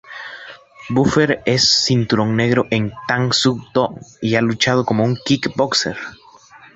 [0.89, 5.95] Buffer es cinturón negro en Tang Soo Do y ha luchado como un kickboxer.